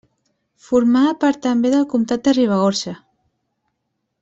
Formava 0.67 1.11
part 1.25 1.41
també 1.43 1.73
del 1.75 1.85
Comtat 1.93 2.25
de 2.29 2.35
Ribagorça. 2.39 2.95